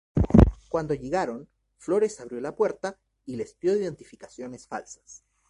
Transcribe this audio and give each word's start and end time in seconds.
Cuando 0.69 0.95
llegaron, 0.95 1.47
Flores 1.77 2.19
abrió 2.19 2.41
la 2.41 2.55
puerta 2.55 2.99
y 3.23 3.35
les 3.35 3.59
dio 3.59 3.77
identificaciones 3.77 4.65
falsas. 4.65 5.23